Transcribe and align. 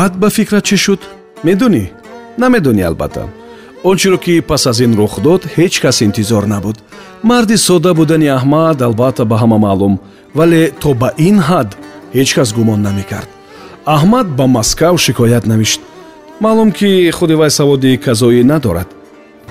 баъд 0.00 0.14
ба 0.22 0.28
фикрат 0.36 0.64
чӣ 0.68 0.76
шуд? 0.84 1.00
Медонӣ? 1.46 1.84
Намедонӣ 2.42 2.82
албатта. 2.88 3.22
Он 3.88 3.96
чиро 4.00 4.18
ки 4.24 4.34
пас 4.48 4.62
аз 4.70 4.78
ин 4.84 4.92
рух 5.00 5.14
дод 5.26 5.42
ҳеҷ 5.56 5.74
кас 5.82 5.96
интизор 6.06 6.44
набуд. 6.52 6.76
Марди 7.30 7.56
содда 7.66 7.90
будани 8.00 8.28
аҳмад 8.38 8.78
албатта 8.88 9.24
ба 9.30 9.36
ҳама 9.42 9.58
маълум. 9.64 9.94
Вале 10.38 10.62
то 10.82 10.90
ба 11.00 11.08
ин 11.28 11.36
ҳад 11.48 11.68
ҳеҷ 12.16 12.30
кас 12.36 12.48
гумон 12.56 12.80
намекард. 12.88 13.30
Аҳмад 13.96 14.26
ба 14.38 14.44
маскав 14.56 14.94
шикоят 15.04 15.44
навишт. 15.52 15.80
Маълум 16.44 16.70
ки 16.78 17.10
худи 17.16 17.34
вай 17.40 17.50
саводи 17.58 18.00
казоӣ 18.04 18.42
надорад. 18.52 18.88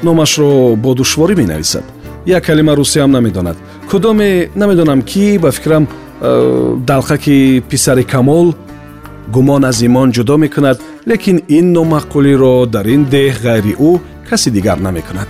Номашро 0.04 0.76
бо 0.84 0.90
душворӣ 1.00 1.36
менависад. 1.42 1.86
Як 2.26 2.44
калима 2.46 2.74
русиям 2.76 3.12
намедонад. 3.12 3.58
Кудоме 3.90 4.50
намедонам 4.56 5.02
кӣ 5.10 5.40
ба 5.44 5.50
фикрам 5.52 5.84
э, 5.88 6.76
далқаки 6.92 7.38
писари 7.70 8.04
камол 8.04 8.48
гумон 9.34 9.64
аз 9.66 9.82
имон 9.82 10.12
ҷудо 10.12 10.38
мекунад 10.38 10.78
лекин 11.08 11.38
ин 11.58 11.66
номаъқулиро 11.78 12.66
дар 12.74 12.86
ин 12.96 13.04
деҳ 13.14 13.34
ғайри 13.46 13.74
ӯ 13.90 13.92
касе 14.30 14.50
дигар 14.52 14.78
намекунад. 14.88 15.28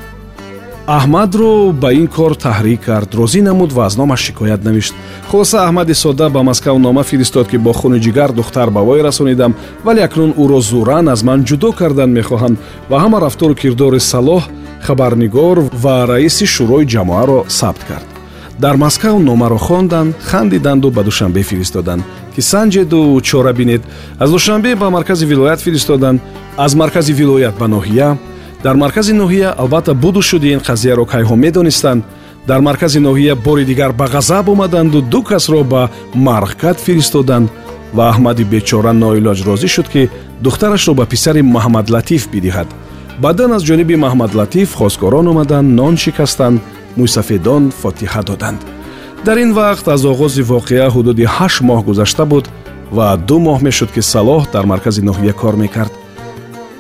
Аҳмадро 0.98 1.72
ба 1.82 1.90
ин 1.94 2.08
кор 2.08 2.34
таҳрик 2.46 2.82
кард 2.86 3.10
розӣ 3.20 3.42
намуд 3.42 3.72
ва 3.74 3.86
аз 3.86 3.98
номаш 3.98 4.22
шикоят 4.26 4.64
навишт. 4.64 4.94
Хулоса 5.30 5.58
аҳмади 5.68 5.94
содда 5.94 6.30
ба 6.30 6.42
маскав 6.44 6.78
нома 6.80 7.04
фиристод 7.04 7.48
ки 7.52 7.58
бо 7.58 7.74
хуни 7.74 8.00
ҷигар 8.06 8.32
духтар 8.32 8.70
ба 8.70 8.82
вой 8.88 9.02
расонидам 9.04 9.56
вале 9.86 10.02
акнун 10.04 10.32
ӯро 10.44 10.60
зуран 10.70 11.08
аз 11.14 11.22
ман 11.24 11.40
ҷудо 11.50 11.70
кардан 11.80 12.10
мехоҳанд 12.20 12.58
ва 12.90 12.98
ҳама 13.04 13.18
рафтору 13.22 13.56
кирдори 13.62 14.00
салоҳ 14.00 14.44
хабарнигор 14.86 15.58
ва 15.84 15.96
раиси 16.12 16.46
шӯрои 16.56 16.86
ҷамоаро 16.94 17.40
сабт 17.60 17.84
кард 17.90 18.19
дар 18.60 18.76
маскав 18.78 19.20
номаро 19.20 19.58
хонданд 19.58 20.16
хандиданду 20.22 20.92
ба 20.92 21.04
душанбе 21.04 21.44
фиристоданд 21.44 22.04
ки 22.36 22.42
санҷеду 22.42 23.22
чора 23.22 23.54
бинед. 23.54 23.82
Аз 24.20 24.32
душанбе 24.32 24.76
ба 24.76 24.90
маркази 24.90 25.26
вилоят 25.26 25.62
фиристоданд 25.62 26.22
аз 26.58 26.76
маркази 26.76 27.14
вилоят 27.14 27.56
ба 27.58 27.66
ноҳия. 27.66 28.18
Дар 28.64 28.76
маркази 28.76 29.14
ноҳия 29.14 29.54
албатта 29.58 29.94
буду 29.94 30.22
шуди 30.22 30.48
ин 30.52 30.60
қазияро 30.60 31.06
кайҳо 31.06 31.36
медонистанд. 31.36 32.04
Дар 32.48 32.60
маркази 32.60 33.00
ноҳия 33.00 33.36
бори 33.36 33.66
дигар 33.66 33.92
ба 33.94 34.06
ғазаб 34.06 34.50
омаданду 34.50 35.02
ду 35.02 35.24
касро 35.24 35.64
ба 35.64 35.90
марғкат 36.16 36.78
фиристоданд 36.86 37.50
ва 37.94 38.10
аҳмади 38.12 38.44
бечора 38.44 38.94
ноилоҷ 38.94 39.40
розӣ 39.48 39.68
шуд 39.68 39.88
ки 39.94 40.10
духтарашро 40.42 40.94
ба 40.94 41.06
писари 41.06 41.42
маҳмадлатиф 41.42 42.24
бидиҳад. 42.34 42.68
Баъдан 43.24 43.52
аз 43.54 43.64
ҷониби 43.64 43.96
маҳмадлатиф 44.06 44.70
хозкорон 44.80 45.28
омаданд 45.28 45.68
нон 45.80 45.96
шикастанд 45.98 46.62
мӯйсафедон 47.00 47.64
фотиҳа 47.82 48.22
доданд. 48.30 48.62
Дар 49.26 49.38
ин 49.46 49.52
вақт 49.60 49.86
аз 49.94 50.02
оғози 50.12 50.42
воқеа 50.54 50.88
ҳудуди 50.96 51.26
ҳашт 51.36 51.60
моҳ 51.70 51.80
гузашта 51.90 52.26
буд 52.32 52.46
ва 52.98 53.08
ду 53.28 53.38
моҳ 53.48 53.60
мешуд 53.68 53.90
ки 53.96 54.02
салоҳ 54.14 54.42
дар 54.54 54.66
маркази 54.72 55.02
ноҳия 55.10 55.34
кор 55.42 55.56
мекард. 55.64 55.94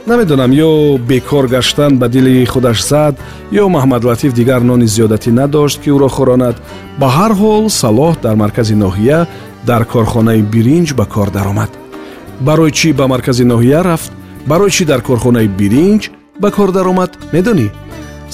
Намедонам 0.09 0.51
ё 0.67 0.97
бекор 1.09 1.45
гаштан 1.47 1.91
ба 2.01 2.07
дили 2.09 2.45
худаш 2.45 2.79
зад 2.91 3.15
ё 3.61 3.63
маҳмадлатиф 3.75 4.31
дигар 4.39 4.61
нони 4.69 4.87
зиёдатӣ 4.95 5.29
надошт 5.39 5.77
ки 5.81 5.89
ӯро 5.95 6.09
хӯронад 6.15 6.55
ба 6.99 7.07
ҳар 7.17 7.31
ҳол 7.41 7.63
салоҳ 7.81 8.13
дар 8.25 8.35
маркази 8.43 8.75
ноҳия 8.85 9.19
дар 9.69 9.83
корхонаи 9.93 10.41
биринҷ 10.53 10.89
ба 10.99 11.05
кор 11.13 11.29
даромад. 11.37 11.71
Барои 12.47 12.71
чӣ 12.79 12.89
ба 12.99 13.05
маркази 13.13 13.43
ноҳия 13.53 13.81
рафт? 13.89 14.11
Барои 14.49 14.71
чӣ 14.75 14.83
дар 14.91 15.01
корхонаи 15.07 15.47
биринҷ 15.59 16.03
ба 16.41 16.49
кор 16.57 16.69
даромад? 16.77 17.11
Медонӣ? 17.33 17.67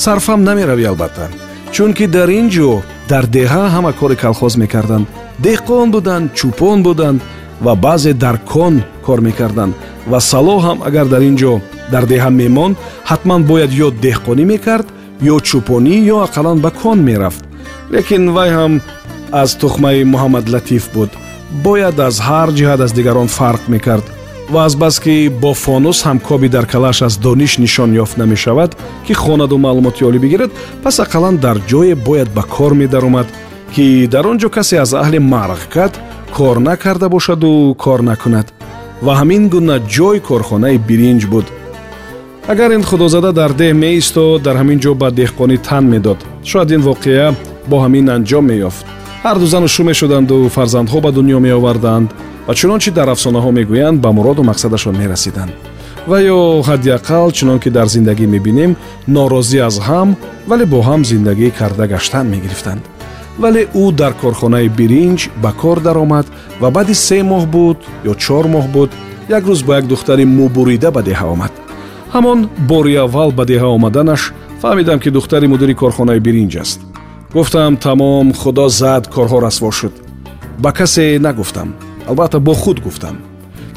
Сарфам 0.04 0.40
намеравӣ 0.48 0.86
албатта 0.92 1.26
чунки 1.74 2.06
дар 2.08 2.30
ин 2.30 2.48
ҷо 2.56 2.72
дар 3.10 3.26
деҳа 3.38 3.64
ҳама 3.76 3.92
кори 4.00 4.16
калхоз 4.24 4.54
мекарданд. 4.64 5.06
Деҳқон 5.46 5.88
буданд 5.96 6.26
чӯпон 6.38 6.78
буданд 6.88 7.20
ва 7.66 7.74
баъзе 7.76 8.14
дар 8.14 8.38
кон 8.52 8.76
кор 9.06 9.20
мекарданд. 9.28 9.74
Ва 10.12 10.20
салоҳ 10.32 10.60
ҳам 10.68 10.78
агар 10.88 11.06
дар 11.14 11.22
ин 11.30 11.36
ҷо 11.42 11.54
дар 11.94 12.04
деҳа 12.12 12.30
мемонд 12.42 12.76
ҳатман 13.10 13.42
бояд 13.50 13.72
ё 13.86 13.88
деҳқонӣ 14.06 14.44
мекард 14.54 14.88
ё 15.34 15.36
чӯпонӣ 15.48 15.96
ё 16.14 16.18
ақаллан 16.28 16.58
ба 16.66 16.72
кон 16.82 17.00
мерафт. 17.10 17.42
Лекин 17.94 18.24
вай 18.36 18.50
ҳам 18.58 18.74
аз 19.42 19.50
тухмаи 19.62 20.04
муҳаммадлатиф 20.14 20.86
буд. 20.96 21.12
Бояд 21.66 21.98
аз 22.08 22.16
ҳар 22.28 22.50
ҷиҳат 22.58 22.80
аз 22.86 22.92
дигарон 22.98 23.30
фарқ 23.38 23.64
мекард 23.74 24.06
ва 24.50 24.66
азбаски 24.66 25.30
бо 25.42 25.54
фонус 25.54 26.04
ҳамкоби 26.04 26.50
дар 26.50 26.66
калааш 26.66 27.02
аз 27.02 27.18
дониш 27.18 27.58
нишон 27.58 27.94
ёфт 28.04 28.18
намешавад 28.18 28.72
ки 29.06 29.14
хонаду 29.14 29.58
маълумоти 29.58 30.04
олӣ 30.04 30.20
бигирад 30.20 30.52
пас 30.84 31.00
ақаллан 31.06 31.36
дар 31.38 31.58
ҷое 31.70 31.96
бояд 31.96 32.30
ба 32.36 32.44
кор 32.44 32.74
медаромад 32.74 33.28
ки 33.74 34.08
дар 34.08 34.28
он 34.28 34.38
ҷо 34.38 34.50
касе 34.50 34.76
аз 34.78 34.94
аҳли 34.94 35.20
марғкат 35.34 35.94
кор 36.38 36.58
накарда 36.60 37.10
бошаду 37.10 37.76
кор 37.78 38.00
накунад. 38.00 38.48
Ва 39.02 39.14
ҳамин 39.22 39.50
гуна 39.50 39.80
ҷой 39.96 40.20
корхонаи 40.20 40.78
биринҷ 40.78 41.26
буд. 41.34 41.46
Агар 42.48 42.72
ин 42.72 42.84
худозада 42.84 43.32
дар 43.34 43.52
деҳ 43.62 43.74
меистод 43.84 44.42
дар 44.46 44.56
ҳамин 44.62 44.80
ҷо 44.84 44.92
ба 45.02 45.10
деҳқонӣ 45.20 45.58
тан 45.68 45.84
медод. 45.94 46.20
Шояд 46.50 46.72
ин 46.76 46.82
воқеа 46.90 47.34
бо 47.70 47.76
ҳамин 47.84 48.06
анҷом 48.16 48.46
меёфт. 48.52 48.86
Ҳарду 49.26 49.46
зану 49.54 49.68
шу 49.68 49.84
мешуданду 49.84 50.38
фарзандҳо 50.56 50.98
ба 51.06 51.10
дунё 51.18 51.38
меоварданд 51.40 52.10
ва 52.48 52.54
чунон 52.56 52.80
чи 52.80 52.92
дар 52.92 53.10
афсонаҳо 53.10 53.52
мегӯянд 53.52 54.02
ба 54.02 54.10
муроду 54.12 54.44
мақсадашон 54.44 54.96
мерасиданд. 55.02 55.52
Ва 56.10 56.18
ё 56.22 56.62
ҳадди 56.68 56.90
ақал 57.00 57.32
чунон 57.38 57.60
ки 57.60 57.70
дар 57.70 57.88
зиндагӣ 57.96 58.26
мебинем 58.28 58.72
норозӣ 59.08 59.60
аз 59.68 59.76
ҳам 59.88 60.10
вале 60.50 60.66
бо 60.66 60.80
ҳам 60.88 61.02
зиндагӣ 61.12 61.48
карда 61.60 61.86
гаштан 61.94 62.26
мегирифтанд. 62.34 62.82
Вале 63.42 63.62
ӯ 63.84 63.86
дар 64.00 64.14
корхонаи 64.22 64.70
биринҷ 64.80 65.22
ба 65.44 65.52
кор 65.62 65.78
даромад 65.80 66.26
ва 66.62 66.70
баъди 66.76 66.96
се 67.08 67.20
моҳ 67.32 67.44
буд 67.56 67.78
ё 68.12 68.14
чор 68.24 68.46
моҳ 68.56 68.66
буд 68.76 68.90
як 69.38 69.44
рӯз 69.50 69.62
ба 69.68 69.74
як 69.80 69.86
духтари 69.88 70.26
мӯбурида 70.38 70.90
ба 70.96 71.02
деҳа 71.10 71.26
омад. 71.34 71.54
Ҳамон 72.14 72.40
бори 72.70 72.96
аввал 73.06 73.32
ба 73.38 73.44
деҳа 73.52 73.68
омаданаш 73.78 74.22
фаҳмидам 74.62 75.00
ки 75.04 75.10
духтари 75.18 75.48
мудири 75.48 75.76
корхонаи 75.82 76.20
биринҷ 76.26 76.54
аст. 76.64 76.80
Гуфтам 77.36 77.74
тамом 77.86 78.28
худо 78.42 78.68
зад 78.70 79.04
корҳо 79.16 79.38
расво 79.46 79.72
шуд 79.80 79.94
ба 80.64 80.72
касе 80.78 81.06
нагуфтам 81.26 81.70
албатта 82.08 82.40
бо 82.40 82.54
худ 82.54 82.80
гуфтам 82.80 83.18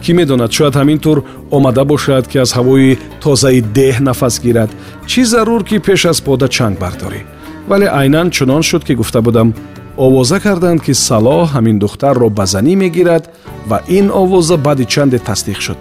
кӣ 0.02 0.12
медонад 0.18 0.52
шояд 0.52 0.74
ҳамин 0.80 0.98
тур 1.04 1.18
омада 1.50 1.84
бошад 1.84 2.24
ки 2.30 2.38
аз 2.38 2.50
ҳавои 2.58 2.98
тозаи 3.22 3.60
деҳ 3.78 3.96
нафас 4.08 4.34
гирад 4.44 4.70
чӣ 5.10 5.24
зарур 5.32 5.62
ки 5.68 5.76
пеш 5.86 6.04
аз 6.10 6.18
пода 6.20 6.48
чанг 6.48 6.78
бардорӣ 6.82 7.20
вале 7.68 7.86
айнан 8.00 8.30
чунон 8.30 8.62
шуд 8.62 8.82
ки 8.84 8.94
гуфта 9.00 9.20
будам 9.22 9.48
овоза 9.96 10.38
карданд 10.40 10.80
ки 10.86 10.92
салоҳ 11.08 11.44
ҳамин 11.54 11.76
духтарро 11.78 12.28
ба 12.38 12.44
занӣ 12.52 12.74
мегирад 12.82 13.24
ва 13.70 13.78
ин 13.98 14.06
овоза 14.22 14.56
баъди 14.66 14.84
чанде 14.84 15.18
тасдиқ 15.28 15.60
шуд 15.66 15.78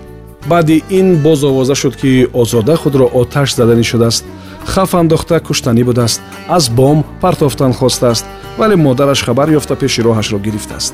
баъди 0.52 0.84
ин 1.00 1.08
боз 1.26 1.44
овоза 1.44 1.76
шуд 1.76 1.96
ки 2.02 2.28
озода 2.34 2.76
худро 2.82 3.06
оташ 3.20 3.50
заданӣ 3.56 3.84
шудааст 3.92 4.24
хаф 4.66 4.92
андохта 5.02 5.40
куштанӣ 5.40 5.84
будааст 5.90 6.22
аз 6.58 6.70
бом 6.70 6.98
партофтан 7.22 7.74
хостааст 7.74 8.26
вале 8.58 8.76
модараш 8.76 9.24
хабар 9.24 9.50
ёфта 9.50 9.76
пеши 9.76 10.02
роҳашро 10.02 10.40
гирифтааст 10.40 10.94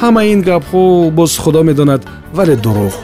ҳама 0.00 0.22
ин 0.32 0.40
гапҳо 0.48 1.10
боз 1.18 1.32
худо 1.42 1.60
медонад 1.68 2.02
вале 2.36 2.56
дурӯғ 2.64 2.94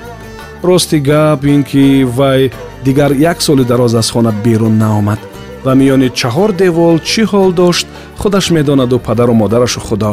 рости 0.66 0.98
гап 1.10 1.40
ин 1.44 1.62
ки 1.70 1.84
вай 2.18 2.50
дигар 2.86 3.12
як 3.32 3.38
соли 3.42 3.64
дароз 3.64 3.94
аз 3.94 4.10
хона 4.10 4.32
берун 4.44 4.78
наомад 4.78 5.18
ва 5.64 5.72
миёни 5.80 6.08
чаҳор 6.20 6.50
девол 6.62 6.96
чӣ 7.10 7.22
ҳол 7.30 7.50
дошт 7.60 7.86
худаш 8.20 8.46
медонаду 8.56 8.98
падару 9.06 9.34
модарашу 9.42 9.80
худо. 9.80 10.12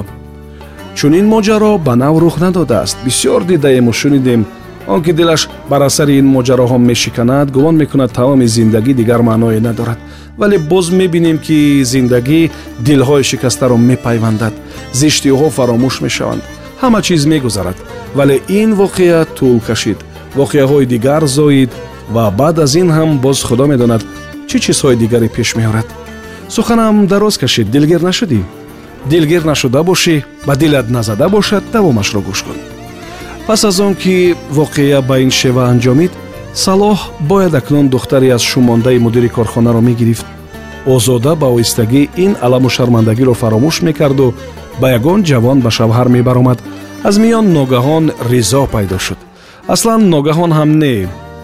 Чунин 0.98 1.26
моҷаро 1.34 1.72
ба 1.86 1.94
нав 1.96 2.16
рух 2.24 2.36
надодааст. 2.46 2.98
Бисьёр 3.06 3.42
дидаему 3.50 3.94
шунидем. 3.94 4.42
Он 4.88 5.00
ки 5.04 5.12
дилаш 5.20 5.42
бар 5.70 5.82
асари 5.90 6.14
ин 6.22 6.28
моҷароҳо 6.36 6.78
мешиканад 6.90 7.52
гумон 7.56 7.76
мекунад 7.82 8.12
тамоми 8.12 8.48
зиндагӣ 8.56 8.94
дигар 8.94 9.22
маъное 9.22 9.60
надорад. 9.68 10.00
Вале 10.38 10.58
боз 10.72 10.86
мебинем 11.00 11.38
ки 11.46 11.84
зиндагӣ 11.92 12.42
дилҳои 12.86 13.24
шикастаро 13.30 13.78
мепайвандад. 13.78 14.54
Зиштиҳо 15.00 15.48
фаромӯш 15.58 15.96
мешаванд 16.06 16.44
ҳама 16.84 17.02
чиз 17.08 17.26
мегузарад 17.26 17.78
вале 18.18 18.36
ин 18.60 18.70
воқеа 18.82 19.20
тӯл 19.38 19.60
кашид. 19.68 20.00
Воқеаҳои 20.40 20.86
дигар 20.94 21.24
зоид 21.38 21.72
ва 22.16 22.26
баъд 22.40 22.60
аз 22.66 22.76
ин 22.82 22.90
ҳам 22.98 23.10
боз 23.26 23.40
худо 23.48 23.66
медонад 23.72 24.04
чӣ 24.50 24.58
чизҳои 24.64 24.96
дигаре 25.02 25.30
пеш 25.36 25.50
меорад? 25.60 25.88
Суханам 26.56 27.08
дароз 27.08 27.36
кашид 27.38 27.68
дилгир 27.72 28.02
нашудӣ? 28.10 28.42
Дилгир 29.12 29.44
нашуда 29.52 29.82
бошӣ 29.90 30.16
ба 30.48 30.54
дилат 30.62 30.88
назада 30.90 31.30
бошад 31.36 31.64
давомашро 31.74 32.22
гӯш 32.28 32.40
кун. 32.46 32.58
Пас 33.48 33.62
аз 33.70 33.80
он 33.80 33.94
ки 34.02 34.36
воқеа 34.60 35.02
ба 35.10 35.16
ин 35.26 35.32
шева 35.40 35.64
анҷомид 35.72 36.12
салоҳ 36.66 37.00
бояд 37.30 37.54
акнун 37.60 37.88
духтаре 37.88 38.30
аз 38.38 38.42
шумондаи 38.52 39.00
мудири 39.06 39.30
корхонаро 39.30 39.82
мегирифт. 39.82 40.26
Озода 40.86 41.34
ба 41.36 41.48
оҳистагӣ 41.54 42.02
ин 42.26 42.32
аламу 42.46 42.70
шармандагиро 42.70 43.34
фаромӯш 43.42 43.76
мекарду 43.88 44.34
ба 44.82 44.88
ягон 44.98 45.20
ҷавон 45.30 45.58
ба 45.66 45.70
шавҳар 45.78 46.08
мебаромад. 46.16 46.60
аз 47.08 47.16
миён 47.24 47.46
ногаҳон 47.58 48.06
ризо 48.32 48.64
пайдо 48.74 48.98
шуд. 49.06 49.20
аслан 49.74 50.02
ногаҳон 50.14 50.52
ҳам 50.58 50.70
не. 50.82 50.96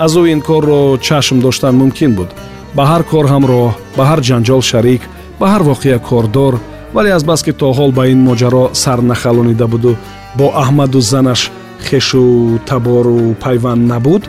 аз 0.05 0.13
ӯ 0.19 0.21
ин 0.33 0.41
корро 0.49 0.81
чашм 1.07 1.37
доштан 1.45 1.75
мумкин 1.81 2.11
буд. 2.17 2.29
ба 2.75 2.83
ҳар 2.91 3.03
кор 3.11 3.25
ҳамроҳ 3.33 3.67
ба 3.97 4.03
ҳар 4.09 4.19
ҷанҷол 4.27 4.61
шарик 4.71 5.01
ба 5.39 5.45
ҳар 5.51 5.61
воқеа 5.71 5.97
кордор 6.09 6.53
вале 6.95 7.09
азбаски 7.17 7.51
то 7.59 7.67
ҳол 7.77 7.91
ба 7.97 8.03
ин 8.13 8.19
моҷаро 8.29 8.63
сар 8.83 8.99
нахалонида 9.11 9.67
буду 9.73 9.91
бо 10.37 10.45
аҳмаду 10.63 10.99
занаш 11.13 11.41
хешу 11.87 12.59
табору 12.69 13.35
пайванд 13.43 13.83
набуд 13.91 14.23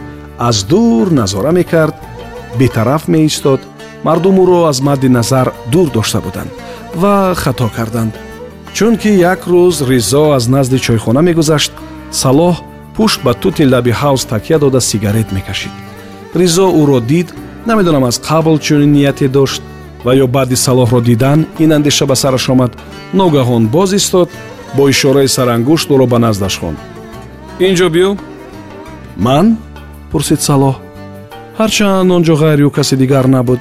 аз 0.49 0.57
дур 0.71 1.07
назора 1.21 1.53
мекард 1.59 1.97
бетараф 2.59 3.03
меистод 3.15 3.61
мардум 4.07 4.37
ӯро 4.43 4.59
аз 4.71 4.79
мадди 4.89 5.09
назар 5.09 5.47
дур 5.73 5.89
дошта 5.97 6.21
буданд 6.27 6.51
ва 7.01 7.35
хато 7.43 7.67
карданд 7.77 8.13
чунки 8.75 9.09
як 9.09 9.41
рӯз 9.47 9.77
ризо 9.89 10.33
аз 10.37 10.49
назди 10.49 10.79
чойхона 10.79 11.23
мегузашт 11.23 11.73
салоҳ 12.23 12.55
пушт 12.97 13.21
ба 13.23 13.33
тути 13.35 13.65
лаби 13.73 13.93
ҳавз 14.01 14.23
такя 14.33 14.59
дода 14.59 14.81
сигарет 14.81 15.33
мекашид. 15.33 15.73
Ризо 16.35 16.67
ӯро 16.81 17.01
дид 17.01 17.29
намедонам 17.67 18.05
аз 18.05 18.17
қабл 18.29 18.59
чунин 18.67 18.93
нияте 18.93 19.29
дошт 19.29 19.63
ва 20.05 20.13
ё 20.25 20.27
баъди 20.27 20.57
салоҳро 20.67 21.01
дидан 21.01 21.47
ин 21.59 21.73
андеша 21.73 22.07
ба 22.07 22.17
сараш 22.17 22.49
омад. 22.49 22.73
Ногаҳон 23.15 23.65
боз 23.75 23.93
истод 23.93 24.29
бо 24.77 24.89
ишораи 24.89 25.29
сарангушт 25.29 25.89
ӯро 25.95 26.07
ба 26.13 26.19
наздаш 26.19 26.55
хонд 26.61 26.79
ин 27.67 27.75
ҷо 27.79 27.89
биё 27.95 28.11
ман? 29.17 29.47
Пурсид 30.11 30.41
салоҳ. 30.49 30.75
Ҳарчанд 31.59 32.09
он 32.17 32.23
ҷо 32.27 32.35
ғайрию 32.43 32.71
касе 32.77 32.95
дигар 33.03 33.25
набуд. 33.37 33.61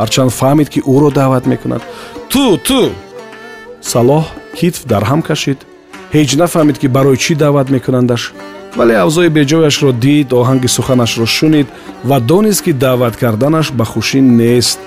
Ҳарчанд 0.00 0.30
фаҳмид 0.38 0.68
ки 0.72 0.80
ӯро 0.94 1.10
даъват 1.18 1.44
мекунад. 1.52 1.82
Ту 2.30 2.44
ту! 2.66 2.80
Салоҳ 3.92 4.24
китф 4.58 4.80
дарҳам 4.92 5.20
кашид. 5.28 5.58
ҳеҷ 6.14 6.30
нафаҳмид 6.42 6.76
ки 6.82 6.88
барои 6.96 7.18
чӣ 7.24 7.32
даъват 7.42 7.68
мекунандаш 7.76 8.22
вале 8.78 8.94
авзои 9.04 9.28
беҷояшро 9.38 9.90
дид 10.04 10.28
оҳанги 10.40 10.68
суханашро 10.76 11.26
шунид 11.36 11.68
ва 12.08 12.16
донист 12.30 12.62
ки 12.64 12.72
даъват 12.84 13.14
карданаш 13.22 13.66
ба 13.78 13.84
хушӣ 13.92 14.20
нест. 14.40 14.78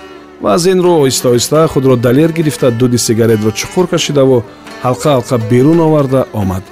ва 0.41 0.49
аз 0.55 0.63
ин 0.71 0.79
рӯ 0.85 0.93
оҳиста 1.01 1.27
оҳиста 1.33 1.59
худро 1.73 1.95
далер 2.05 2.29
гирифта 2.37 2.67
дуди 2.79 2.97
сигаретро 3.07 3.51
чуқур 3.59 3.85
кашидаву 3.93 4.37
ҳалқа 4.85 5.09
ҳалқа 5.17 5.35
берун 5.51 5.79
оварда 5.87 6.21
омад. 6.41 6.63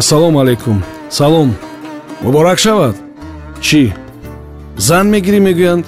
ассалому 0.00 0.38
алайкум. 0.42 0.78
салом. 1.18 1.50
муборак 2.22 2.58
шавад. 2.58 2.96
чӣ? 3.66 3.82
зан 4.86 5.06
мегирӣ 5.14 5.40
мегӯянд? 5.48 5.84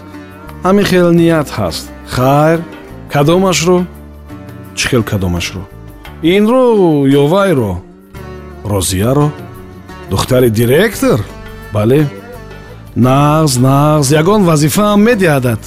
ҳамин 0.66 0.84
хел 0.90 1.08
ният 1.20 1.48
ҳаст. 1.58 1.84
хайр 2.14 2.58
кадомашро 3.12 3.78
чӣ 4.78 4.84
хел 4.90 5.02
кадомашро 5.10 5.62
инро 6.22 7.06
ё 7.06 7.26
вайро? 7.26 7.82
Розияро? 8.64 9.32
Духтари 10.10 10.50
директор? 10.50 11.20
Бале. 11.72 12.06
Нағз 12.96 13.56
нағз 13.58 14.12
ягон 14.12 14.44
вазифаам 14.44 15.00
медиҳадад 15.08 15.60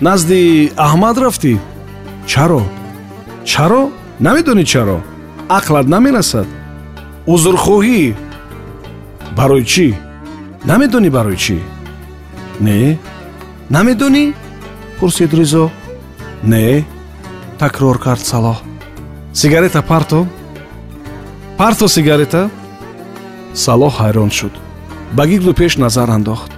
назди 0.00 0.72
аҳмад 0.76 1.16
рафтӣ. 1.18 1.58
Чаро? 2.26 2.62
Чаро? 3.44 3.90
Намедонӣ 4.20 4.64
чаро? 4.64 4.98
Ақлат 5.48 5.86
наменасад. 5.94 6.48
Узрхоҳӣ 7.32 8.14
барои 9.36 9.64
чӣ? 9.72 9.88
Намедонӣ 10.64 11.10
барои 11.16 11.36
чӣ? 11.44 11.58
Не. 12.60 12.98
Намедонӣ 13.70 14.24
пурсид 14.98 15.32
ризо. 15.38 15.70
Не. 16.42 16.84
Такрор 17.58 17.98
кард 17.98 18.22
салоҳ 18.32 18.58
сигарета 19.36 19.82
парто 19.82 20.26
парто 21.58 21.86
сигарета 21.94 22.42
салоҳ 23.64 23.92
ҳайрон 24.00 24.30
шуд 24.38 24.54
ба 25.16 25.22
гиглу 25.30 25.52
пеш 25.60 25.72
назар 25.84 26.08
андохт. 26.16 26.50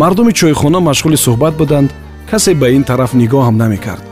Мардуми 0.00 0.32
чойхона 0.32 0.78
машғули 0.88 1.18
суҳбат 1.26 1.54
буданд. 1.60 1.90
Касе 2.30 2.54
ба 2.54 2.68
ин 2.76 2.84
тараф 2.84 3.10
нигоҳам 3.20 3.56
намекард. 3.62 4.04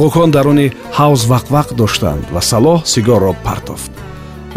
Ғӯкон 0.00 0.30
даруни 0.36 0.72
ҳавз 0.98 1.20
вақвақ 1.32 1.68
доштанд 1.80 2.24
ва 2.34 2.40
салоҳ 2.50 2.78
сигорро 2.92 3.32
партофт. 3.46 3.92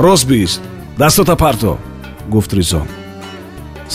Рост 0.06 0.26
бист 0.28 0.62
дастута 0.98 1.36
парто 1.44 1.78
гуфт 2.34 2.52
ризо. 2.58 2.82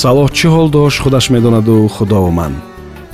Салоҳ 0.02 0.28
чӣ 0.36 0.46
ҳол 0.54 0.68
дошт 0.76 0.98
худаш 1.02 1.26
медонаду 1.34 1.88
худову 1.96 2.30
ман 2.38 2.52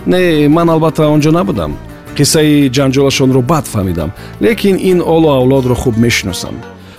не 0.07 0.49
ман 0.57 0.69
албатта 0.75 1.09
он 1.15 1.21
ҷо 1.25 1.31
набудам 1.39 1.73
қиссаи 2.19 2.71
ҷанҷолашонро 2.77 3.41
бад 3.51 3.65
фаҳмидам 3.73 4.11
лекин 4.45 4.77
ин 4.91 4.99
олу 5.15 5.29
авлодро 5.39 5.75
хуб 5.75 5.97
мешиносам. 5.97 6.55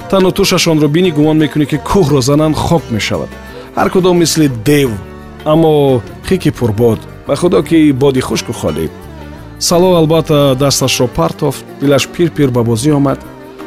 Тану 0.09 0.31
тушашонро 0.31 0.87
бинӣ 0.95 1.11
гумон 1.17 1.37
мекунӣ 1.43 1.65
ки 1.71 1.77
кӯҳро 1.89 2.19
зананд 2.29 2.55
хок 2.55 2.83
мешавад. 2.95 3.29
Ҳар 3.77 3.89
кудом 3.93 4.17
мисли 4.21 4.47
дев 4.67 4.91
аммо 5.51 6.01
хики 6.27 6.51
пурбод 6.57 6.99
ба 7.27 7.35
худо 7.35 7.63
ки 7.63 7.91
боди 7.91 8.21
хушку 8.27 8.53
холӣ 8.53 8.85
сало 9.59 9.89
албатта 9.99 10.55
дасташро 10.55 11.07
партофт 11.07 11.65
дилаш 11.81 12.07
пирпир 12.13 12.49
ба 12.49 12.61
бозӣ 12.63 12.91
омад. 12.99 13.19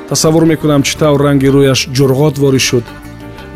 Тасаввур 0.09 0.45
мекунам 0.45 0.83
чӣ 0.83 0.95
тавр 0.99 1.21
ранги 1.27 1.49
рӯяш 1.55 1.81
ҷурғот 1.97 2.35
ворӣ 2.43 2.61
шуд 2.69 2.85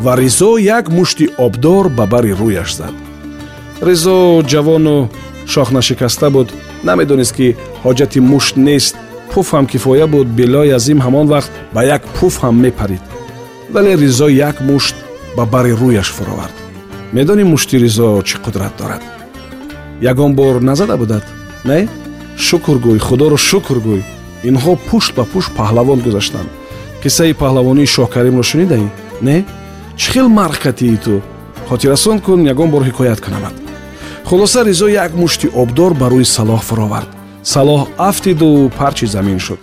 ва 0.05 0.13
ризо 0.17 0.51
як 0.59 0.89
мушти 0.89 1.27
обдор 1.47 1.89
ба 1.89 2.07
бари 2.07 2.33
рӯяш 2.41 2.71
зад. 2.79 2.95
Ризо 3.83 4.43
ҷавону 4.53 5.09
шохнашикаста 5.53 6.31
буд. 6.31 6.49
Намедонист 6.85 7.33
ки 7.37 7.57
ҳоҷати 7.85 8.21
мушт 8.21 8.57
нест 8.57 8.97
пуф 9.33 9.53
ҳам 9.55 9.67
кифоя 9.67 10.07
буд 10.07 10.29
билои 10.39 10.71
азим 10.79 10.99
ҳамон 11.07 11.27
вақт 11.35 11.51
ба 11.75 11.81
як 11.97 12.03
пуф 12.17 12.35
ҳам 12.43 12.55
мепарид. 12.65 13.03
Вале 13.75 13.93
ризо 13.97 14.29
як 14.29 14.61
мушт 14.61 14.97
ба 15.37 15.45
бари 15.47 15.73
рӯяш 15.81 16.09
фуровард. 16.17 16.57
Медонӣ 17.13 17.45
мушти 17.53 17.77
ризо 17.85 18.23
чӣ 18.29 18.37
қудрат 18.45 18.75
дорад? 18.79 19.03
Ягон 20.11 20.35
бор 20.35 20.61
назада 20.61 20.97
будад 20.97 21.25
не? 21.65 21.89
Шукр 22.37 22.77
гӯй 22.85 22.99
худоро 22.99 23.37
шукр 23.37 23.77
гӯй. 23.87 24.03
Инҳо 24.49 24.73
пушт 24.89 25.15
ба 25.17 25.25
пушт 25.33 25.51
паҳлавон 25.59 25.99
гузаштанд. 26.07 26.51
Қиссаи 27.03 27.33
паҳлавонии 27.43 27.93
шоҳкаримро 27.95 28.45
шунидаӣ 28.51 28.89
не? 29.27 29.37
Чӣ 30.01 30.09
хел 30.13 30.29
марх 30.29 30.59
катии 30.65 30.97
ту? 31.05 31.23
Хотиррасон 31.69 32.19
кун 32.21 32.41
ягон 32.53 32.71
бор 32.71 32.83
ҳикоят 32.89 33.21
кунамад 33.25 33.64
хулоса 34.25 34.65
ризо 34.65 34.89
як 34.89 35.15
мушти 35.15 35.49
обдор 35.55 35.95
ба 35.95 36.09
рӯи 36.09 36.25
салоҳ 36.25 36.61
фуровард. 36.61 37.09
Салоҳ 37.43 37.89
афтиду 37.99 38.71
парчи 38.79 39.07
замин 39.07 39.39
шуд. 39.39 39.59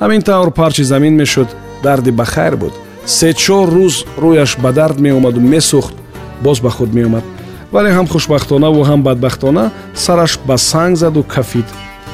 Ҳамин 0.00 0.22
тавр 0.22 0.50
парчи 0.50 0.84
замин 0.84 1.14
мешуд 1.16 1.48
дарди 1.82 2.10
ба 2.10 2.24
хайр 2.24 2.56
буд. 2.56 2.72
Се 3.06 3.32
чор 3.32 3.68
рӯз 3.68 3.94
рӯяш 4.22 4.60
ба 4.62 4.72
дард 4.72 4.98
меомаду 5.00 5.40
месӯхт 5.40 5.94
боз 6.42 6.60
ба 6.60 6.70
худ 6.70 6.94
меомад. 6.94 7.24
Вале 7.72 7.90
ҳам 7.90 8.06
хушбахтонаву 8.06 8.84
ҳам 8.84 9.02
бадбахтона 9.02 9.70
сараш 9.94 10.38
ба 10.46 10.56
санг 10.56 10.96
заду 10.96 11.22
кафид 11.22 11.66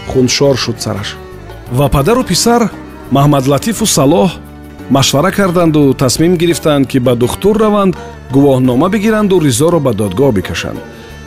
хуншор 0.09 0.57
шуд 0.57 0.81
сараш. 0.81 1.17
Ва 1.73 1.89
падару 1.89 2.25
писар 2.25 2.71
маҳмадлатифу 3.11 3.85
салоҳ 3.87 4.31
машвара 4.91 5.31
карданду 5.31 5.95
тасмим 5.95 6.37
гирифтанд 6.37 6.87
ки 6.91 6.99
ба 6.99 7.15
духтур 7.15 7.57
раванд 7.59 7.95
гувоҳнома 8.33 8.89
бигиранду 8.89 9.39
ризоро 9.41 9.79
ба 9.81 9.93
додгоҳ 9.93 10.33
бикашанд 10.33 10.79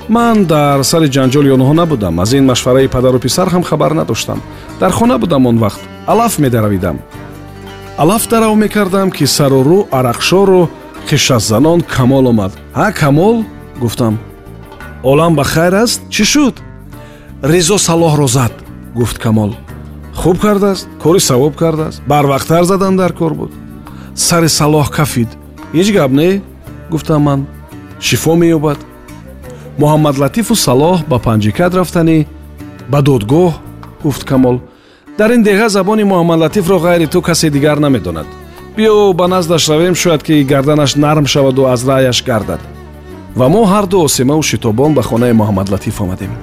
ман 0.10 0.46
дар 0.46 0.84
сари 0.84 1.08
ҷанҷоли 1.16 1.50
онҳо 1.56 1.74
набудам. 1.74 2.20
Аз 2.20 2.34
ин 2.34 2.46
машвараи 2.46 2.88
падару 2.88 3.20
писар 3.20 3.48
ҳам 3.50 3.64
хабар 3.64 3.92
надоштам. 3.92 4.42
Дар 4.80 4.92
хона 4.92 5.18
будам 5.18 5.46
он 5.46 5.58
вақт. 5.60 5.82
Алаф 6.08 6.40
медаравидам. 6.40 7.00
Алаф 7.98 8.28
дарав 8.28 8.56
мекардам 8.56 9.12
ки 9.12 9.26
сарурӯ 9.26 9.88
арақшору 9.92 10.70
хишазанон 11.08 11.82
камол 11.82 12.28
омад. 12.28 12.52
Ҳа 12.76 12.92
камол? 12.94 13.46
гуфтам. 13.80 14.20
Олам 15.04 15.36
ба 15.36 15.44
хайр 15.44 15.74
аст? 15.74 16.02
Чӣ 16.10 16.24
шуд? 16.26 16.56
Ризо 17.44 17.78
салоҳро 17.78 18.28
зад 18.28 18.54
гуфт 18.96 19.18
камол. 19.18 19.52
Хуб 20.16 20.40
кардааст? 20.40 20.88
Кори 21.02 21.20
савоб 21.20 21.56
кардааст? 21.56 22.02
Барвақттар 22.08 22.64
задан 22.64 22.98
дар 22.98 23.14
кор 23.14 23.34
буд 23.34 23.52
сари 24.16 24.50
салоҳ 24.50 24.90
кафид 24.90 25.30
ҳеҷ 25.74 25.94
гап 25.98 26.12
не? 26.12 26.42
гуфтам 26.92 27.22
ман. 27.22 27.48
Шифо 28.00 28.36
меёбад 28.36 28.78
муҳаммадлатифу 29.82 30.56
салоҳ 30.56 30.98
ба 31.12 31.18
панҷикат 31.28 31.72
рафтанӣ 31.80 32.18
ба 32.92 33.00
додгоҳ 33.08 33.52
гуфт 34.04 34.24
камол 34.30 34.58
дар 35.18 35.30
ин 35.36 35.42
деҳа 35.50 35.68
забони 35.78 36.04
муҳаммадлатифро 36.12 36.78
ғайри 36.86 37.08
ту 37.14 37.20
касе 37.28 37.50
дигар 37.56 37.78
намедонад. 37.86 38.28
Биё 38.78 39.14
ба 39.20 39.26
наздаш 39.28 39.64
равем 39.70 39.96
шояд 39.96 40.22
ки 40.28 40.44
гарданаш 40.52 40.92
нарм 40.96 41.26
шаваду 41.34 41.64
аз 41.74 41.82
раъяш 41.88 42.24
гардад. 42.30 42.62
Ва 43.40 43.48
мо 43.54 43.62
ҳарду 43.74 43.98
осимаву 44.08 44.44
шитобон 44.50 44.92
ба 44.94 45.02
хонаи 45.10 45.34
муҳаммадлатиф 45.40 46.02
омадем. 46.02 46.34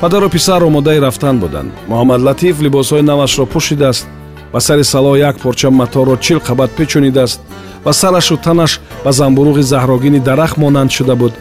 Падару 0.00 0.28
писар 0.28 0.62
омодаи 0.62 0.98
рафтан 1.06 1.36
буданд. 1.38 1.70
Муҳаммадлатиф 1.90 2.54
либосҳои 2.64 3.02
навашро 3.10 3.44
пӯшидааст 3.52 4.06
ба 4.52 4.60
сари 4.60 4.84
салоҳ 4.94 5.16
як 5.30 5.36
порча 5.42 5.70
маторо 5.70 6.16
чил 6.16 6.38
қабат 6.48 6.70
печонидааст 6.78 7.40
ва 7.84 7.92
сарашу 7.92 8.36
танаш 8.36 8.80
ба 9.04 9.10
замбурӯғи 9.18 9.62
заҳрогини 9.72 10.20
дарахт 10.28 10.56
монанд 10.56 10.90
шуда 10.96 11.14
буд 11.16 11.32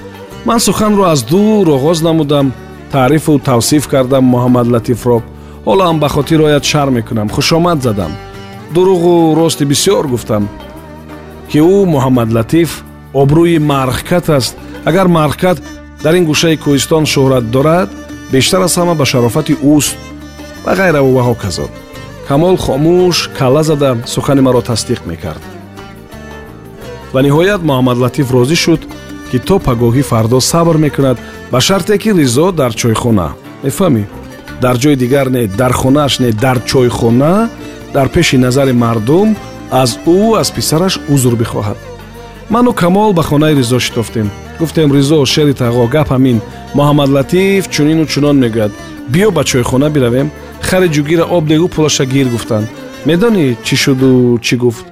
ман 0.46 0.60
суханро 0.60 1.04
аз 1.10 1.24
дур 1.25 1.68
оғоз 1.68 2.04
намудам 2.04 2.54
таърифу 2.92 3.40
тавсиф 3.40 3.88
кардам 3.88 4.25
муҳаммадлатифро 4.25 5.22
ҳолоам 5.66 6.00
ба 6.00 6.08
хотир 6.10 6.40
ояд 6.42 6.64
шарм 6.64 6.94
мекунам 6.94 7.30
хушомад 7.30 7.82
задам. 7.82 8.12
Дуруғу 8.74 9.36
рости 9.36 9.64
бисёр 9.64 10.08
гуфтам 10.08 10.50
ки 11.50 11.60
ӯ 11.60 11.86
муҳаммадлатиф 11.86 12.84
обрӯи 13.14 13.58
марғкат 13.72 14.30
аст. 14.38 14.56
Агар 14.86 15.08
марғкат 15.08 15.58
дар 16.04 16.14
ин 16.14 16.25
гӯшаи 16.30 16.58
кӯҳистон 16.64 17.04
шӯҳрат 17.12 17.46
дорад 17.50 17.90
бештар 18.32 18.62
аз 18.62 18.78
ҳама 18.78 18.94
ба 18.96 19.06
шарофати 19.06 19.54
ӯст 19.75 19.98
ва 20.66 20.74
ғайраву 20.80 21.12
ва 21.18 21.24
ҳоказо 21.30 21.66
камол 22.28 22.58
хомӯш 22.58 23.18
калла 23.38 23.64
зада 23.64 23.98
сухани 24.06 24.42
маро 24.42 24.62
тасдиқ 24.62 25.02
мекард. 25.10 25.44
Ва 27.14 27.20
ниҳоят 27.25 27.62
муҳаммадлатиф 27.70 28.28
розӣ 28.36 28.56
шуд 28.56 28.82
ки 29.32 29.38
то 29.48 29.55
пагоҳӣ 29.65 30.03
фардо 30.10 30.39
сабр 30.51 30.75
мекунад 30.86 31.17
ба 31.51 31.60
шарте 31.67 31.98
ки 31.98 32.10
ризо 32.20 32.51
дар 32.51 32.72
чойхона. 32.82 33.27
Мефаҳмӣ? 33.63 34.03
Дар 34.63 34.75
ҷои 34.82 34.96
дигар 35.03 35.27
не 35.36 35.48
дар 35.62 35.74
хонааш 35.79 36.13
не 36.24 36.32
дар 36.44 36.58
чойхона 36.70 37.50
дар 37.96 38.08
пеши 38.10 38.38
назари 38.46 38.74
мардум 38.84 39.36
аз 39.72 39.91
ӯ 40.17 40.20
аз 40.41 40.50
писараш 40.55 40.94
узр 41.13 41.34
бихоҳад. 41.41 41.77
Ману 42.50 42.72
камол 42.82 43.12
ба 43.13 43.24
хонаи 43.29 43.55
ризо 43.55 43.79
шитофтем 43.79 44.27
гуфтем 44.60 44.89
ризо 44.96 45.25
шери 45.25 45.53
тағо 45.53 45.88
гап 45.96 46.10
ҳамин. 46.15 46.38
Муҳаммадлатиф 46.77 47.63
чунину 47.74 48.05
чунон 48.12 48.38
мегӯяд. 48.44 48.72
Биё 49.13 49.29
ба 49.32 49.44
чойхона 49.44 49.89
биравем 49.89 50.27
хари 50.62 50.88
ҷугира 50.96 51.25
об 51.36 51.44
дегу 51.48 51.67
пулаша 51.67 52.05
гир 52.05 52.27
гуфтанд. 52.29 52.67
Медонӣ 53.08 53.46
чӣ 53.65 53.75
шуду 53.84 54.39
чӣ 54.46 54.55
гуфт? 54.63 54.86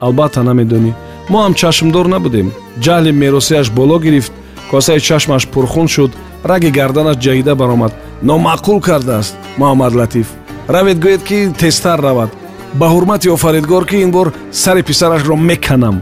Албатта 0.00 0.42
намедонӣ 0.42 0.92
мо 1.30 1.38
ҳам 1.44 1.54
чашмдор 1.60 2.06
набудем. 2.14 2.48
ҷаҳли 2.84 3.10
меросиаш 3.22 3.66
боло 3.78 3.96
гирифт 4.04 4.32
косаи 4.70 5.00
чашмаш 5.08 5.42
пурхун 5.52 5.88
шуд 5.94 6.12
раги 6.50 6.70
гарданаш 6.78 7.16
ҷаҳида 7.24 7.54
баромад. 7.60 7.92
номаъқул 8.28 8.78
кардааст 8.88 9.34
муҳаммадлатиф 9.60 10.28
равед 10.74 10.98
гӯед 11.04 11.22
ки 11.28 11.38
тезтар 11.60 11.98
равад. 12.08 12.30
ба 12.78 12.86
ҳурмати 12.94 13.28
офаридгор 13.36 13.84
ки 13.90 13.96
ин 14.04 14.10
бор 14.16 14.28
сари 14.62 14.82
писарашро 14.88 15.36
меканам. 15.36 15.96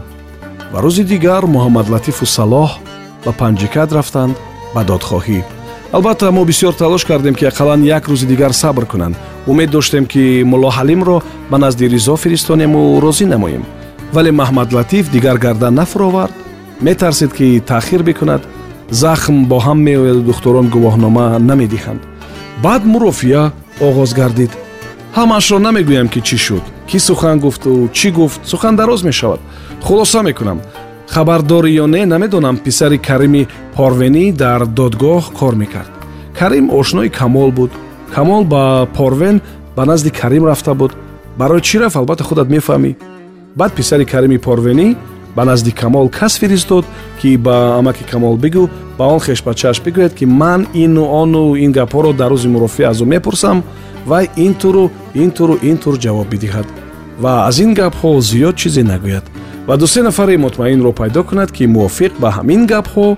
ва 0.73 0.79
рӯзи 0.85 1.03
дигар 1.13 1.43
муҳаммадлатифу 1.55 2.25
салоҳ 2.37 2.69
ба 3.25 3.31
панҷикат 3.39 3.89
рафтанд 3.97 4.35
ба 4.75 4.81
додхоҳӣ. 4.89 5.39
албатта 5.95 6.31
мо 6.31 6.43
бисёр 6.51 6.73
талош 6.81 7.03
кардем 7.09 7.35
ки 7.39 7.45
ақаллан 7.51 7.81
як 7.97 8.03
рӯзи 8.11 8.25
дигар 8.31 8.51
сабр 8.61 8.85
кунанд. 8.91 9.15
умед 9.47 9.69
доштем 9.75 10.05
ки 10.11 10.43
мулло 10.51 10.69
ҳалимро 10.77 11.17
ба 11.51 11.57
назди 11.57 11.85
ризо 11.93 12.15
фиристонему 12.23 12.99
розӣ 13.03 13.25
намоем 13.33 13.63
вале 14.15 14.31
маҳмадлатиф 14.31 15.05
дигар 15.15 15.37
гардан 15.37 15.73
нафуровард. 15.73 16.33
Метарсид 16.81 17.31
ки 17.33 17.61
таъхир 17.71 18.01
бикунад 18.03 18.41
захм 18.89 19.45
бо 19.45 19.57
ҳам 19.65 19.79
меояду 19.87 20.21
духторон 20.21 20.67
гувоҳнома 20.75 21.25
намедиҳанд. 21.49 22.01
Баъд 22.63 22.83
мурофиа 22.93 23.51
оғоз 23.87 24.11
гардид. 24.19 24.51
Ҳамаашро 25.17 25.57
намегӯям 25.67 26.07
ки 26.13 26.19
чӣ 26.27 26.37
шуд 26.45 26.63
кӣ 26.89 26.97
сухан 27.07 27.37
гуфту 27.39 27.89
чӣ 27.97 28.09
гуфт 28.17 28.39
сухан 28.51 28.75
дароз 28.75 29.01
мешавад. 29.03 29.39
Хулоса 29.85 30.21
мекунам. 30.21 30.59
Хабардорӣ 31.13 31.71
ё 31.83 31.85
не 31.95 32.05
намедонам 32.05 32.57
писари 32.57 32.97
карими 33.07 33.47
порвенӣ 33.75 34.25
дар 34.31 34.61
додгоҳ 34.77 35.23
кор 35.39 35.53
мекард. 35.61 35.91
Карим 36.39 36.65
ошнои 36.79 37.09
камол 37.09 37.51
буд. 37.51 37.71
Камол 38.15 38.43
ба 38.53 38.87
порвен 38.97 39.41
ба 39.75 39.85
назди 39.85 40.09
карим 40.09 40.45
рафта 40.45 40.73
буд. 40.73 40.91
Барои 41.37 41.61
чӣ 41.61 41.75
рафт? 41.79 41.95
Албатта 41.95 42.23
худат 42.23 42.47
мефаҳмӣ 42.55 42.91
баъд 43.55 43.73
писари 43.73 44.05
карими 44.05 44.37
порвенӣ 44.37 44.95
ба 45.35 45.45
назди 45.45 45.71
камол 45.71 46.09
кас 46.09 46.39
фиристод 46.39 46.85
ки 47.19 47.37
ба 47.37 47.55
амаки 47.79 48.03
камол 48.11 48.37
бигӯ 48.37 48.69
ба 48.97 49.05
он 49.13 49.19
хешбачааш 49.19 49.77
бигӯяд 49.85 50.13
ки 50.19 50.25
ман 50.25 50.67
ину 50.73 51.03
ону 51.21 51.55
ин 51.55 51.71
гапҳоро 51.77 52.11
дар 52.13 52.31
рӯзи 52.31 52.47
мурофиа 52.47 52.89
аз 52.89 52.99
ӯ 53.01 53.05
мепурсам 53.05 53.63
вай 54.05 54.29
ин 54.45 54.53
туру 54.61 54.91
ин 55.13 55.29
туру 55.31 55.55
ин 55.69 55.77
тур 55.77 55.95
ҷавоб 56.03 56.27
бидиҳад 56.33 56.67
ва 57.23 57.33
аз 57.47 57.59
ин 57.59 57.71
гапҳо 57.79 58.09
зиёд 58.29 58.55
чизе 58.61 58.83
нагӯяд. 58.83 59.25
Ва 59.67 59.77
дусе 59.77 60.01
нафари 60.03 60.37
мутмаинро 60.37 60.91
пайдо 60.91 61.23
кунад 61.23 61.51
ки 61.51 61.63
мувофиқ 61.65 62.11
ба 62.19 62.29
ҳамин 62.37 62.61
гапҳо 62.71 63.17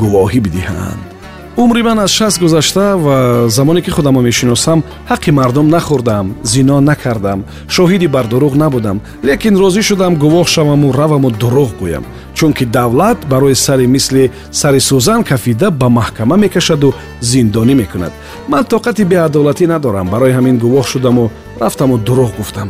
гувоҳӣ 0.00 0.40
бидиҳанд 0.46 1.13
умри 1.56 1.82
ман 1.82 1.98
аз 1.98 2.10
шаст 2.10 2.40
гузашта 2.40 2.96
ва 2.96 3.48
замоне 3.48 3.82
ки 3.82 3.90
худамро 3.90 4.22
мешиносам 4.22 4.82
ҳаққи 5.10 5.30
мардум 5.30 5.68
нахӯрдам 5.68 6.34
зино 6.42 6.80
накардам 6.80 7.44
шоҳиди 7.68 8.08
бар 8.08 8.26
дурӯғ 8.26 8.54
набудам 8.56 9.00
лекин 9.24 9.54
розӣ 9.56 9.82
шудам 9.82 10.14
гувоҳ 10.16 10.46
шаваму 10.46 10.92
раваму 10.92 11.30
дурӯғ 11.30 11.70
гӯям. 11.80 12.04
Чунки 12.34 12.64
давлат 12.64 13.18
барои 13.30 13.54
сари 13.54 13.86
мисли 13.86 14.30
сари 14.50 14.80
сӯзан 14.80 15.22
кафида 15.24 15.70
ба 15.70 15.88
маҳкама 15.88 16.36
мекашаду 16.36 16.94
зиндонӣ 17.20 17.74
мекунад. 17.74 18.12
Ман 18.48 18.64
тоқати 18.64 19.04
беадолатӣ 19.04 19.66
надорам 19.66 20.08
барои 20.08 20.32
ҳамин 20.32 20.58
гувоҳ 20.58 20.84
шудаму 20.92 21.30
рафтаму 21.60 21.98
дурӯғ 22.06 22.30
гуфтам. 22.38 22.68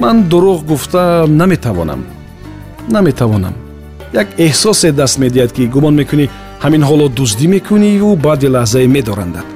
Ман 0.00 0.16
дурӯғ 0.30 0.64
гуфта 0.64 1.26
наметавонам. 1.28 2.04
Наметавонам. 2.88 3.54
Як 4.12 4.28
эҳсосе 4.38 4.92
даст 4.92 5.18
медиҳад 5.18 5.52
ки 5.52 5.66
гумон 5.66 5.94
мекунӣ 5.94 6.28
ҳамин 6.62 6.82
ҳоло 6.88 7.06
дуздӣ 7.18 7.46
мекуниву 7.54 8.16
баъди 8.16 8.48
лаҳзае 8.54 8.86
медорандад. 8.96 9.46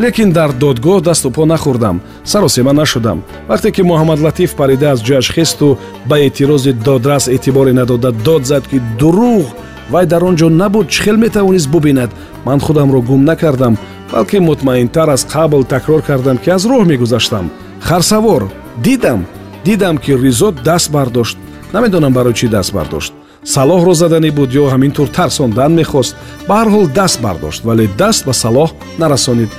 Лекин 0.00 0.30
дар 0.32 0.50
додгоҳ 0.52 1.00
дасту 1.02 1.30
по 1.30 1.42
нахӯрдам 1.52 2.00
саросема 2.24 2.72
нашудам. 2.72 3.18
Вақте 3.48 3.68
ки 3.74 3.82
муҳаммадлатиф 3.82 4.54
парида 4.54 4.90
аз 4.92 5.00
ҷояш 5.06 5.26
хесту 5.34 5.78
ба 6.08 6.16
эътирози 6.20 6.72
додрас 6.72 7.24
эътиборе 7.28 7.72
надода 7.72 8.10
дод 8.12 8.42
зад 8.46 8.64
ки 8.70 8.78
дурӯғ 9.00 9.44
вай 9.90 10.06
дар 10.06 10.22
он 10.24 10.36
ҷо 10.36 10.48
набуд 10.48 10.86
чӣ 10.92 11.02
хел 11.04 11.16
метавонист 11.16 11.68
бубинад? 11.70 12.10
Ман 12.44 12.60
худамро 12.60 13.00
гум 13.00 13.24
накардам 13.24 13.74
балки 14.12 14.38
мутмаинтар 14.38 15.08
аз 15.08 15.22
қабл 15.34 15.64
такрор 15.64 16.02
кардам 16.02 16.38
ки 16.38 16.50
аз 16.50 16.62
роҳ 16.70 16.84
мегузаштам. 16.86 17.50
Харсавор 17.80 18.42
дидам 18.84 19.26
дидам 19.64 19.98
ки 19.98 20.12
ризо 20.22 20.52
даст 20.52 20.90
бардошт. 20.90 21.38
Намедонам 21.72 22.12
барои 22.12 22.34
чӣ 22.34 22.48
даст 22.48 22.72
бардошт 22.72 23.12
салоҳро 23.54 23.94
заданӣ 24.02 24.30
буд 24.38 24.50
ё 24.62 24.64
ҳамин 24.72 24.92
тур 24.96 25.08
тарсондан 25.18 25.72
мехост 25.80 26.12
ба 26.48 26.54
ҳар 26.58 26.68
ҳол 26.74 26.86
даст 26.98 27.18
бардошт 27.24 27.60
вале 27.68 27.84
даст 28.00 28.22
ба 28.28 28.32
салоҳ 28.44 28.70
нарасонид. 29.02 29.50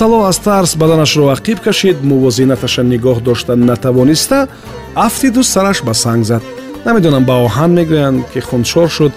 Салоҳ 0.00 0.22
аз 0.30 0.38
тарс 0.46 0.72
баданашро 0.82 1.24
ақиб 1.36 1.58
кашид 1.66 1.96
мувозинаташа 2.10 2.82
нигоҳ 2.92 3.18
дошта 3.28 3.52
натавониста 3.70 4.38
афтиду 5.06 5.42
сараш 5.52 5.78
ба 5.86 5.94
санг 6.02 6.22
зад. 6.30 6.42
Намедонам 6.86 7.24
ба 7.30 7.34
оҳан 7.46 7.70
мегӯянд 7.78 8.18
ки 8.32 8.40
хуншор 8.48 8.88
шуд. 8.96 9.12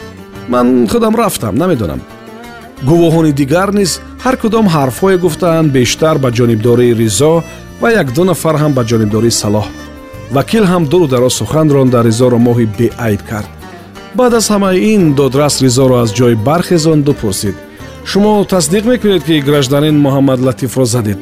Ман 0.54 0.68
худам 0.92 1.14
рафтам 1.22 1.56
намедонам. 1.62 2.02
Гувоҳони 2.90 3.32
дигар 3.42 3.70
низ 3.80 3.92
ҳар 4.24 4.36
кудом 4.42 4.66
ҳарфҳое 4.76 5.18
гуфтаанд 5.24 5.70
бештар 5.78 6.16
ба 6.24 6.30
ҷонибдории 6.38 6.98
ризо 7.02 7.34
ва 7.82 7.90
якду 8.02 8.24
нафар 8.30 8.56
ҳам 8.62 8.72
ба 8.78 8.84
ҷонибдории 8.90 9.38
салоҳ. 9.44 9.68
Вакил 10.36 10.66
ҳам 10.72 10.84
дуру 10.92 11.08
дароз 11.14 11.34
сухан 11.40 11.68
ронда 11.76 12.00
ризоро 12.08 12.38
моҳи 12.48 12.66
беайб 12.80 13.22
кард 13.32 13.57
баъд 14.18 14.34
аз 14.40 14.48
ҳамаи 14.54 14.78
ин 14.94 15.02
додрас 15.20 15.56
ризоро 15.66 15.96
аз 16.04 16.10
ҷой 16.18 16.36
бархезонду 16.48 17.14
пурсид 17.22 17.56
шумо 18.10 18.32
тасдиқ 18.54 18.84
мекунед 18.92 19.24
ки 19.28 19.36
гражданин 19.50 19.96
муҳаммадлатифро 20.06 20.86
задед 20.86 21.22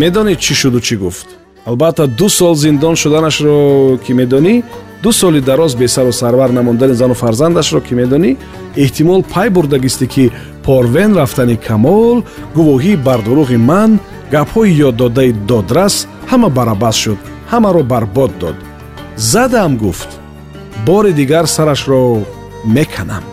медонед 0.00 0.38
чӣ 0.44 0.54
шуду 0.60 0.80
чӣ 0.86 0.96
гуфт? 1.02 1.28
Албатта 1.68 2.06
ду 2.18 2.28
сол 2.28 2.54
зиндон 2.54 2.94
шуданашро 3.02 3.98
ки 4.04 4.12
медонӣ 4.20 4.54
ду 5.02 5.10
соли 5.12 5.40
дароз 5.40 5.72
бесару 5.74 6.12
сарвар 6.12 6.50
намондани 6.58 6.94
зану 6.94 7.14
фарзандашро 7.22 7.80
ки 7.86 7.94
медонӣ 8.00 8.30
эҳтимол 8.84 9.20
пай 9.32 9.48
бурдагистӣ 9.56 10.06
ки 10.14 10.24
порвен 10.64 11.10
рафтани 11.20 11.56
камол 11.68 12.18
гувоҳии 12.56 13.02
бар 13.06 13.20
дурӯғи 13.26 13.58
ман 13.70 13.90
гапҳои 14.32 14.76
ёддодаи 14.88 15.30
додрас 15.50 15.94
ҳама 16.30 16.48
барабас 16.58 16.96
шуд 17.02 17.18
ҳамаро 17.52 17.82
барбод 17.92 18.32
дод. 18.40 18.56
Задам 19.32 19.72
гуфт 19.84 20.19
бори 20.86 21.12
дигар 21.12 21.44
сарашро 21.44 22.18
меканам 22.64 23.24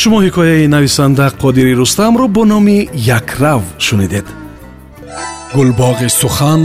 шумо 0.00 0.18
ҳикояи 0.26 0.66
нависанда 0.74 1.26
қодири 1.42 1.74
рустамро 1.80 2.26
бо 2.36 2.42
номи 2.52 2.78
якрав 3.18 3.62
шунидед. 3.86 4.26
Гулбоғи 5.54 6.08
сухан 6.20 6.62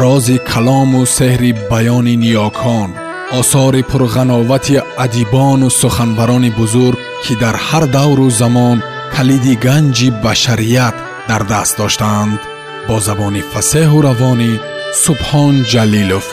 рози 0.00 0.36
калому 0.50 1.00
сеҳри 1.16 1.50
баёни 1.70 2.14
ниёкон 2.24 2.90
осори 3.40 3.82
пурғановати 3.90 4.76
адибону 5.04 5.68
суханбарони 5.80 6.50
бузург 6.58 6.98
ки 7.24 7.34
дар 7.42 7.56
ҳар 7.66 7.84
давру 7.96 8.28
замон 8.40 8.78
калиди 9.14 9.54
ганҷи 9.66 10.08
башарият 10.24 10.96
дар 11.28 11.42
даст 11.52 11.74
доштаанд 11.80 12.40
бо 12.88 12.96
забони 13.06 13.42
фасеҳу 13.52 13.98
равонӣ 14.08 14.52
субҳон 15.04 15.54
ҷалилов 15.72 16.26